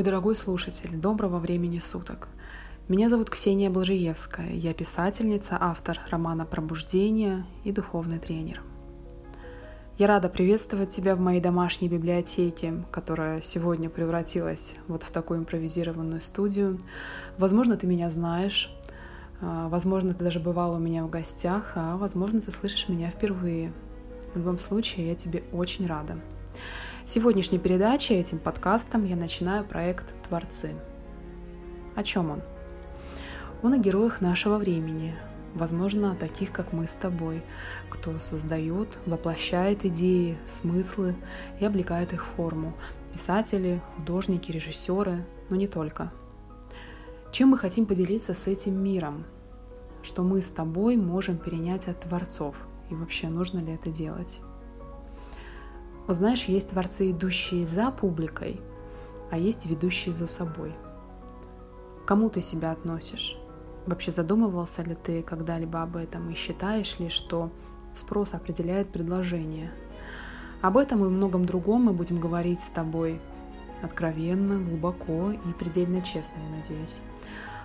[0.00, 2.28] Мой дорогой слушатель, доброго времени суток.
[2.88, 4.50] Меня зовут Ксения Блажиевская.
[4.50, 8.62] Я писательница, автор романа «Пробуждение» и духовный тренер.
[9.98, 16.22] Я рада приветствовать тебя в моей домашней библиотеке, которая сегодня превратилась вот в такую импровизированную
[16.22, 16.80] студию.
[17.36, 18.74] Возможно, ты меня знаешь,
[19.42, 23.74] а, возможно, ты даже бывала у меня в гостях, а возможно, ты слышишь меня впервые.
[24.32, 26.16] В любом случае, я тебе очень рада.
[27.06, 30.74] Сегодняшней передачей, этим подкастом, я начинаю проект «Творцы».
[31.96, 32.42] О чем он?
[33.62, 35.16] Он о героях нашего времени,
[35.54, 37.42] возможно, таких, как мы с тобой,
[37.88, 41.16] кто создает, воплощает идеи, смыслы
[41.58, 42.74] и облекает их в форму.
[43.14, 46.12] Писатели, художники, режиссеры, но не только.
[47.32, 49.24] Чем мы хотим поделиться с этим миром?
[50.02, 52.68] Что мы с тобой можем перенять от творцов?
[52.90, 54.42] И вообще, нужно ли это делать?
[56.10, 58.60] Вот знаешь, есть творцы, идущие за публикой,
[59.30, 60.72] а есть ведущие за собой.
[62.04, 63.38] кому ты себя относишь?
[63.86, 67.52] Вообще задумывался ли ты когда-либо об этом и считаешь ли, что
[67.94, 69.70] спрос определяет предложение?
[70.62, 73.20] Об этом и многом другом мы будем говорить с тобой
[73.80, 77.02] откровенно, глубоко и предельно честно, я надеюсь.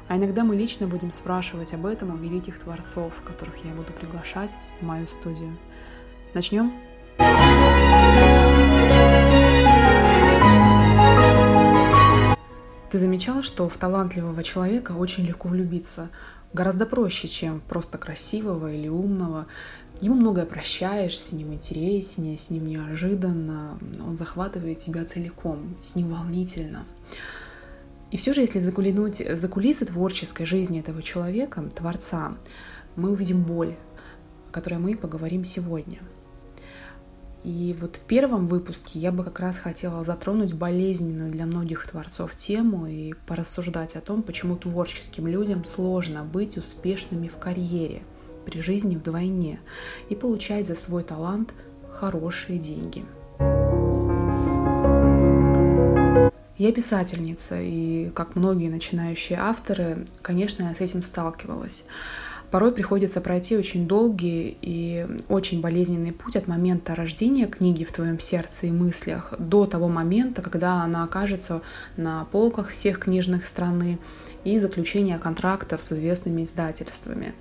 [0.08, 4.56] А иногда мы лично будем спрашивать об этом у великих творцов, которых я буду приглашать
[4.80, 5.58] в мою студию.
[6.36, 6.72] Начнем?
[12.96, 16.08] Ты замечала, что в талантливого человека очень легко влюбиться?
[16.54, 19.48] Гораздо проще, чем просто красивого или умного.
[20.00, 23.78] Ему многое прощаешь, с ним интереснее, с ним неожиданно.
[24.02, 26.86] Он захватывает тебя целиком, с ним волнительно.
[28.12, 32.38] И все же, если заглянуть за кулисы творческой жизни этого человека, творца,
[32.96, 33.76] мы увидим боль,
[34.48, 36.00] о которой мы поговорим сегодня–
[37.46, 42.34] и вот в первом выпуске я бы как раз хотела затронуть болезненную для многих творцов
[42.34, 48.02] тему и порассуждать о том, почему творческим людям сложно быть успешными в карьере,
[48.48, 49.60] при жизни вдвойне
[50.10, 51.54] и получать за свой талант
[51.92, 53.06] хорошие деньги.
[56.58, 61.84] Я писательница, и как многие начинающие авторы, конечно, я с этим сталкивалась.
[62.52, 68.20] Порой приходится пройти очень долгий и очень болезненный путь от момента рождения книги в твоем
[68.20, 71.62] сердце и мыслях до того момента, когда она окажется
[71.98, 74.00] на полках всех книжных страны
[74.44, 77.34] и заключения контрактов с известными издательствами.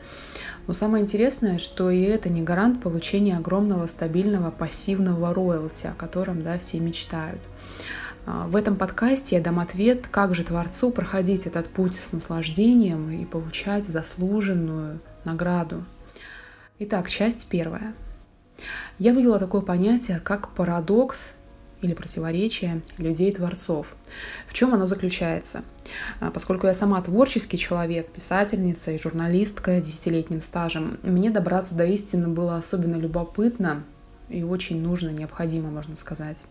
[0.66, 6.42] Но самое интересное, что и это не гарант получения огромного стабильного пассивного роялти, о котором
[6.42, 7.40] да, все мечтают.
[8.26, 13.10] А, в этом подкасте я дам ответ, как же Творцу проходить этот путь с наслаждением
[13.10, 15.84] и получать заслуженную награду.
[16.78, 17.94] Итак, часть первая.
[18.98, 21.32] Я вывела такое понятие, как парадокс
[21.82, 23.94] или противоречие людей-творцов.
[24.48, 25.62] В чем оно заключается?
[26.20, 31.84] А, поскольку я сама творческий человек, писательница и журналистка с десятилетним стажем, мне добраться до
[31.84, 33.84] истины было особенно любопытно
[34.30, 36.44] и очень нужно, необходимо, можно сказать.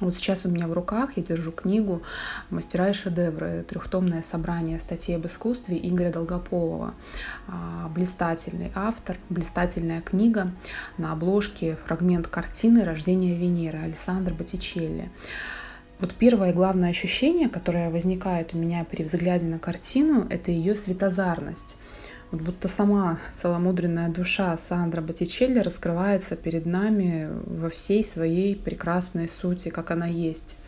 [0.00, 2.02] Вот сейчас у меня в руках я держу книгу
[2.50, 6.94] «Мастера и шедевры», трехтомное собрание статей об искусстве Игоря Долгополова.
[7.48, 10.52] А, блистательный автор, блистательная книга.
[10.98, 15.10] На обложке фрагмент картины «Рождение Венеры» Александра Боттичелли.
[15.98, 21.76] Вот первое главное ощущение, которое возникает у меня при взгляде на картину, это ее светозарность.
[22.30, 29.70] Вот будто сама целомудренная душа Сандра Боттичелли раскрывается перед нами во всей своей прекрасной сути,
[29.70, 30.58] как она есть.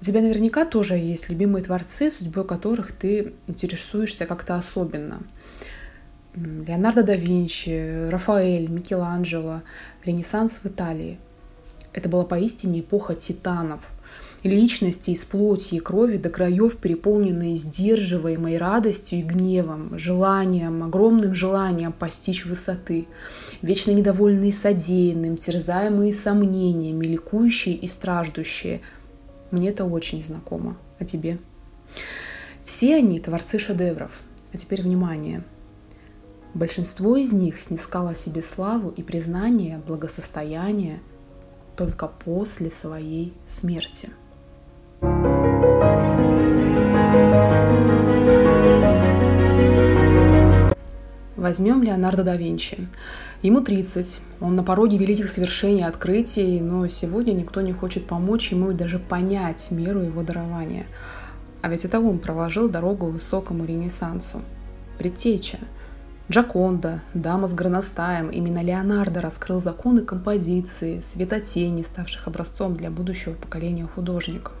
[0.00, 5.20] У тебя наверняка тоже есть любимые творцы, судьбой которых ты интересуешься как-то особенно.
[6.34, 9.60] Леонардо да Винчи, Рафаэль, Микеланджело,
[10.04, 11.18] Ренессанс в Италии.
[11.92, 13.80] Это была поистине эпоха титанов–
[14.42, 21.92] личности из плоти и крови до краев, переполненные сдерживаемой радостью и гневом, желанием, огромным желанием
[21.92, 23.06] постичь высоты,
[23.62, 28.80] вечно недовольные содеянным, терзаемые сомнениями, ликующие и страждущие.
[29.50, 30.76] Мне это очень знакомо.
[30.98, 31.38] А тебе?
[32.64, 34.22] Все они творцы шедевров.
[34.52, 35.42] А теперь внимание.
[36.54, 41.00] Большинство из них снискало себе славу и признание, благосостояние
[41.76, 44.10] только после своей смерти.
[51.50, 52.86] Возьмем Леонардо да Винчи.
[53.42, 58.70] Ему 30, он на пороге великих свершений, открытий, но сегодня никто не хочет помочь ему
[58.70, 60.86] и даже понять меру его дарования.
[61.60, 64.42] А ведь это он проложил дорогу высокому ренессансу.
[64.96, 65.58] Предтеча.
[66.30, 73.88] Джаконда, дама с горностаем, именно Леонардо раскрыл законы композиции, светотени, ставших образцом для будущего поколения
[73.92, 74.52] художников.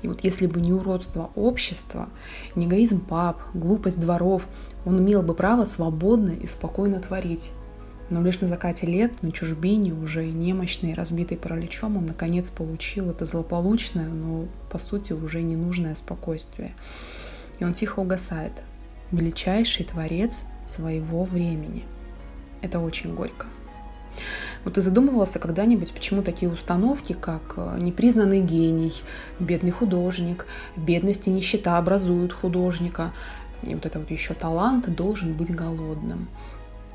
[0.00, 2.08] И вот если бы не уродство общества,
[2.56, 4.46] не эгоизм пап, глупость дворов,
[4.84, 7.52] он имел бы право свободно и спокойно творить.
[8.10, 13.24] Но лишь на закате лет, на чужбине, уже немощный разбитый параличом, он наконец получил это
[13.24, 16.74] злополучное, но по сути уже ненужное спокойствие.
[17.58, 18.52] И он тихо угасает.
[19.12, 21.84] Величайший творец своего времени.
[22.60, 23.46] Это очень горько.
[24.64, 28.92] Вот ты задумывался когда-нибудь, почему такие установки, как э, непризнанный гений,
[29.40, 30.46] бедный художник,
[30.76, 33.12] бедность и нищета образуют художника,
[33.62, 36.28] и вот это вот еще талант должен быть голодным.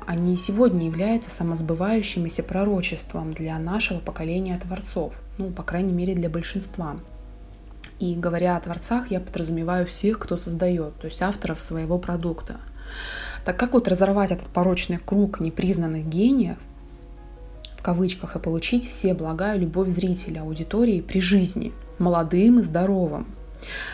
[0.06, 6.96] Они сегодня являются самосбывающимися пророчеством для нашего поколения творцов, ну, по крайней мере, для большинства.
[7.98, 12.60] И говоря о творцах, я подразумеваю всех, кто создает, то есть авторов своего продукта.
[13.44, 16.58] Так как вот разорвать этот порочный круг непризнанных гениев,
[17.76, 23.26] в кавычках, и получить все блага и любовь зрителя, аудитории при жизни, молодым и здоровым?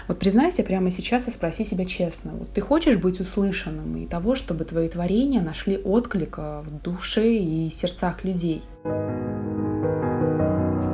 [0.09, 4.35] Вот признайся прямо сейчас и спроси себя честно, вот ты хочешь быть услышанным и того,
[4.35, 8.63] чтобы твои творения нашли отклик в душе и сердцах людей?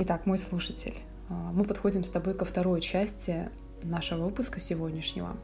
[0.03, 0.95] Итак, мой слушатель,
[1.29, 3.49] а, мы подходим с тобой ко второй части
[3.83, 5.37] нашего выпуска сегодняшнего.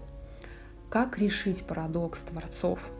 [0.90, 2.90] Как решить парадокс творцов?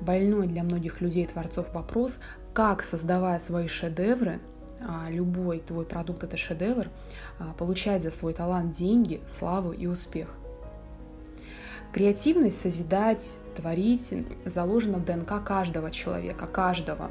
[0.00, 2.18] Больной для многих людей творцов вопрос,
[2.52, 4.40] как, создавая свои шедевры,
[5.10, 6.88] любой твой продукт это шедевр,
[7.38, 10.28] а, получать за свой талант деньги, славу и успех.
[11.92, 14.12] Креативность, созидать, творить
[14.44, 17.10] заложена в ДНК каждого человека, каждого.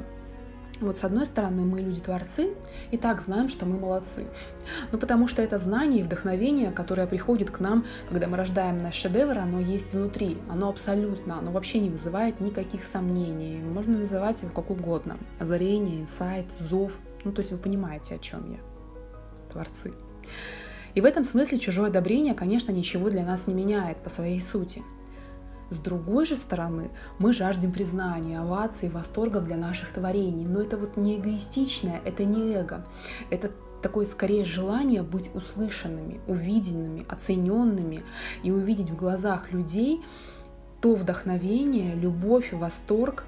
[0.80, 2.50] Вот с одной стороны, мы люди-творцы
[2.90, 4.26] и так знаем, что мы молодцы.
[4.92, 8.94] Ну, потому что это знание и вдохновение, которое приходит к нам, когда мы рождаем наш
[8.94, 13.62] шедевр, оно есть внутри, оно абсолютно, оно вообще не вызывает никаких сомнений.
[13.62, 15.16] Можно называть его как угодно.
[15.38, 16.98] Озарение, инсайт, зов.
[17.24, 18.58] Ну, то есть вы понимаете, о чем я.
[19.52, 19.92] Творцы.
[20.94, 24.82] И в этом смысле чужое одобрение, конечно, ничего для нас не меняет по своей сути.
[25.70, 30.46] С другой же стороны, мы жаждем признания, оваций, восторгов для наших творений.
[30.46, 32.86] Но это вот не эгоистичное, это не эго.
[33.30, 33.50] Это
[33.82, 38.02] такое скорее желание быть услышанными, увиденными, оцененными
[38.42, 40.02] и увидеть в глазах людей
[40.84, 43.24] то вдохновение, любовь, восторг,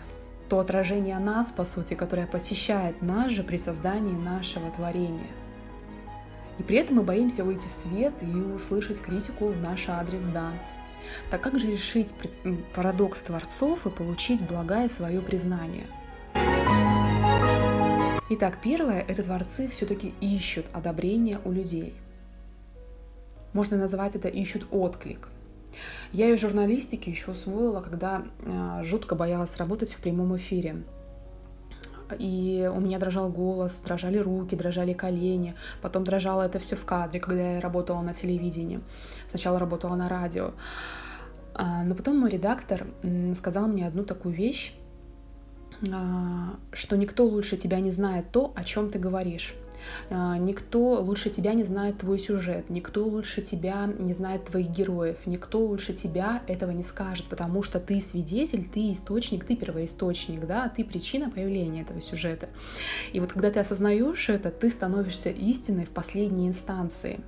[0.49, 5.31] то отражение нас, по сути, которое посещает нас же при создании нашего творения.
[6.59, 10.53] И при этом мы боимся выйти в свет и услышать критику в наш адрес «да».
[11.31, 12.15] Так как же решить
[12.75, 15.87] парадокс творцов и получить благое свое признание?
[18.29, 21.95] Итак, первое– это творцы все-таки ищут одобрения у людей.
[23.53, 25.29] Можно назвать это «ищут отклик».
[26.13, 30.85] Я ее журналистики еще усвоила, когда э, жутко боялась работать в прямом эфире
[32.19, 37.21] и у меня дрожал голос, дрожали руки, дрожали колени, потом дрожало это все в кадре,
[37.21, 38.81] когда я работала на телевидении.
[39.29, 40.53] Сначала работала на радио.
[41.55, 42.87] А, но потом мой редактор
[43.35, 44.75] сказал мне одну такую вещь,
[45.93, 49.55] а, что никто лучше тебя не знает то, о чем ты говоришь.
[50.11, 55.17] А, никто лучше тебя не знает твой сюжет, никто лучше тебя не знает твоих героев,
[55.27, 60.69] никто лучше тебя этого не скажет, потому что ты свидетель, ты источник, ты первоисточник, да,
[60.69, 62.49] ты причина появления этого сюжета.
[63.13, 67.21] И вот когда ты осознаешь это, ты становишься истиной в последней инстанции.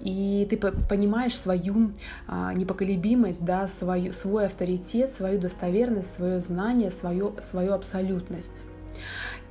[0.00, 1.92] И ты понимаешь свою
[2.26, 8.64] а, непоколебимость, да, свою, свой авторитет, свою достоверность, свое знание, свою, свою абсолютность.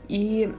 [0.08, 0.54] И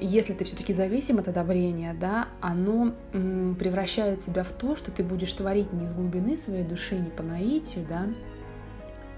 [0.00, 5.32] если ты все-таки зависим от одобрения, да, оно превращает тебя в то, что ты будешь
[5.32, 8.06] творить не из глубины своей души, не по наитию, да,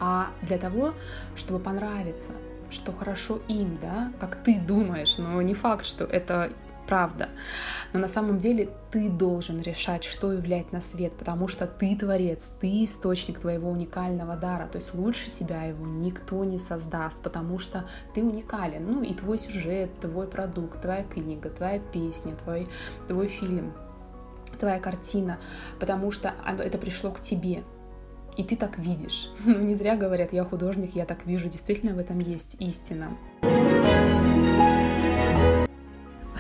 [0.01, 0.95] а для того,
[1.37, 2.33] чтобы понравиться,
[2.71, 6.51] что хорошо им, да, как ты думаешь, но не факт, что это
[6.87, 7.29] правда.
[7.93, 12.53] Но на самом деле ты должен решать, что являть на свет, потому что ты творец,
[12.61, 14.67] ты источник твоего уникального дара.
[14.67, 18.85] То есть лучше тебя его никто не создаст, потому что ты уникален.
[18.85, 22.69] Ну и твой сюжет, твой продукт, твоя книга, твоя песня, твой,
[23.07, 23.73] твой фильм,
[24.59, 25.39] твоя картина,
[25.79, 27.63] потому что это пришло к тебе.
[28.37, 29.31] И ты так видишь.
[29.45, 31.49] Ну, не зря говорят, я художник, я так вижу.
[31.49, 33.17] Действительно в этом есть истина.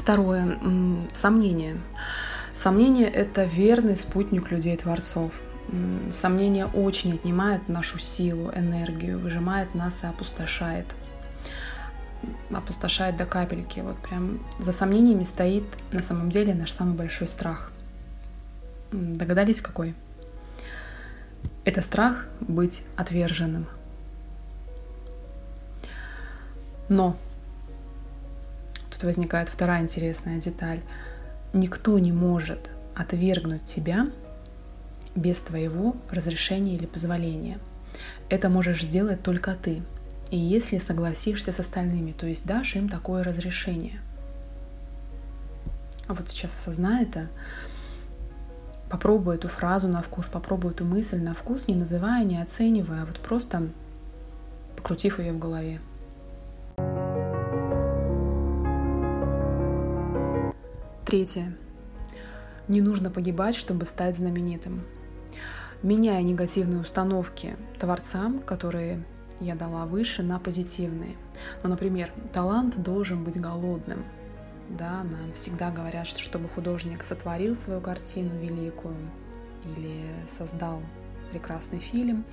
[0.04, 0.58] Второе.
[1.14, 1.80] Сомнение.
[2.52, 5.40] Сомнение— это верный спутник людей-творцов.
[6.10, 10.84] Сомнение очень отнимает нашу силу, энергию, выжимает нас и опустошает.
[12.52, 13.80] Опустошает до капельки.
[13.80, 17.72] Вот прям за сомнениями стоит на самом деле наш самый большой страх.
[18.92, 19.94] Догадались, какой?
[21.64, 23.66] Это страх быть отверженным.
[26.90, 27.16] Но
[29.04, 30.80] возникает вторая интересная деталь.
[31.52, 34.08] Никто не может отвергнуть тебя
[35.14, 37.58] без твоего разрешения или позволения.
[38.28, 39.82] Это можешь сделать только ты.
[40.30, 44.00] И если согласишься с остальными, то есть дашь им такое разрешение.
[46.06, 47.28] А вот сейчас осознай это,
[48.90, 53.06] попробуй эту фразу на вкус, попробуй эту мысль на вкус, не называя, не оценивая, а
[53.06, 53.68] вот просто
[54.76, 55.80] покрутив ее в голове.
[61.14, 61.56] Третье.
[62.66, 64.82] Не нужно погибать, чтобы стать знаменитым.
[65.80, 69.04] Меняя негативные установки творцам, которые
[69.38, 71.14] я дала выше, на позитивные.
[71.62, 74.04] Ну, например, талант должен быть голодным.
[74.68, 78.96] Да, нам всегда говорят, что чтобы художник сотворил свою картину великую
[79.76, 80.82] или создал
[81.30, 82.24] прекрасный фильм,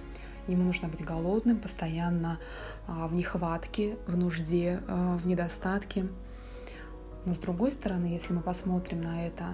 [0.48, 2.40] ему нужно быть голодным, постоянно
[2.88, 6.08] а, в нехватке, в нужде, а, в недостатке.
[7.26, 9.46] Но с другой стороны, если мы посмотрим на это,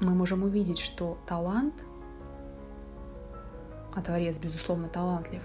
[0.00, 1.84] мы можем увидеть, что талант,
[3.94, 5.42] а творец, безусловно, талантлив,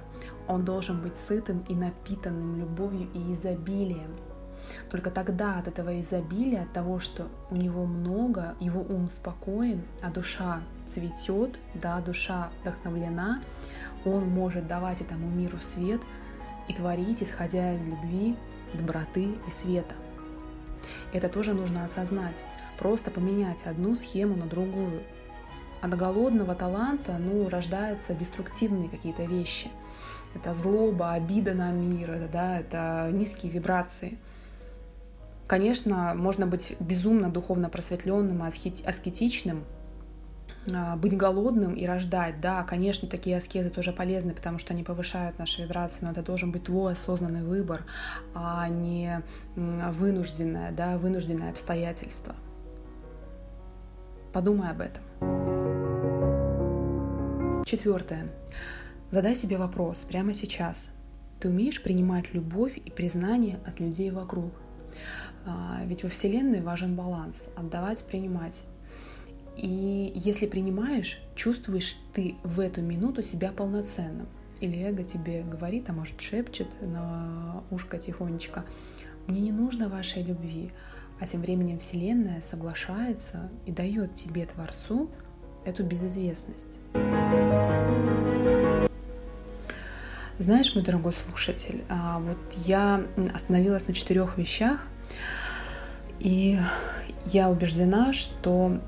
[0.48, 4.18] он должен быть сытым и напитанным любовью и изобилием.
[4.90, 10.10] Только тогда от этого изобилия, от того, что у него много, его ум спокоен, а
[10.12, 13.42] душа цветет, да, душа вдохновлена,
[14.06, 16.02] он может давать этому миру свет
[16.68, 18.36] и творить, исходя из любви,
[18.74, 19.96] доброты и света.
[21.14, 22.46] Это тоже нужно осознать.
[22.78, 25.04] Просто поменять одну схему на другую.
[25.82, 29.70] От голодного таланта ну, рождаются деструктивные какие-то вещи.
[30.36, 34.18] Это злоба, обида на мир, это, да, это низкие вибрации.
[35.48, 39.66] Конечно, можно быть безумно духовно просветленным, аскетичным,
[40.98, 42.40] быть голодным и рождать.
[42.40, 46.52] Да, конечно, такие аскезы тоже полезны, потому что они повышают наши вибрации, но это должен
[46.52, 47.84] быть твой осознанный выбор,
[48.36, 49.24] а не
[49.56, 52.36] вынужденное, да, вынужденное обстоятельство.
[54.34, 55.04] Подумай об этом.
[57.66, 58.28] Четвертое.
[59.10, 60.90] Задай себе вопрос прямо сейчас.
[61.40, 64.54] Ты умеешь принимать любовь и признание от людей вокруг?
[65.46, 68.64] А, ведь во Вселенной важен баланс, отдавать, принимать.
[69.58, 74.28] И если принимаешь, чувствуешь ты в эту минуту себя полноценным.
[74.60, 78.64] Или эго тебе говорит, а может шепчет на ушко тихонечко,
[79.28, 80.72] мне не нужно вашей любви,
[81.20, 85.10] а тем временем Вселенная соглашается и дает тебе, Творцу,
[85.66, 86.80] эту безызвестность.
[90.40, 93.04] Знаешь, мой дорогой слушатель, а, вот я
[93.34, 94.88] остановилась на четырех вещах,
[96.20, 96.58] и
[97.26, 98.80] я убеждена, что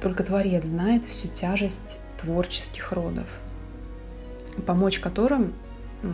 [0.00, 3.26] только Творец знает всю тяжесть творческих родов,
[4.66, 5.54] помочь которым,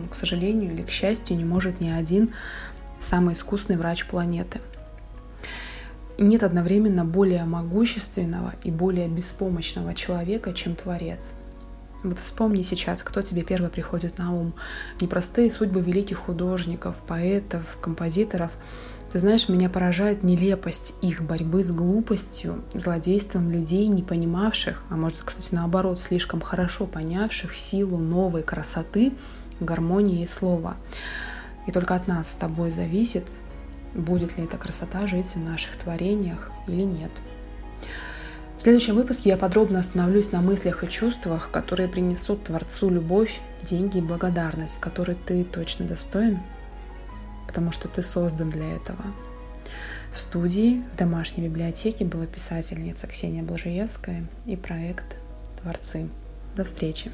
[0.09, 2.31] к сожалению или к счастью, не может ни один
[2.99, 4.59] самый искусный врач планеты.
[6.17, 11.33] Нет одновременно более могущественного и более беспомощного человека, чем Творец.
[12.03, 14.53] Вот вспомни сейчас, кто тебе первый приходит на ум.
[15.01, 18.51] Непростые судьбы великих художников, поэтов, композиторов–
[19.15, 25.19] ты знаешь, меня поражает нелепость их борьбы с глупостью, злодейством людей, не понимавших, а может,
[25.23, 29.13] кстати, наоборот, слишком хорошо понявших силу новой красоты,
[29.61, 30.75] гармонии и слова.
[31.65, 33.23] И только от нас с тобой зависит,
[33.93, 37.11] будет ли эта красота жить в наших творениях или нет.
[38.59, 43.99] В следующем выпуске я подробно остановлюсь на мыслях и чувствах, которые принесут Творцу любовь, деньги
[43.99, 46.41] и благодарность, которой ты точно достоин
[47.55, 49.01] потому что ты создан для этого.
[50.13, 55.15] В студии в домашней библиотеке была писательница Ксения Блажиевская и проект
[55.61, 56.09] «Творцы».
[56.57, 57.11] До встречи!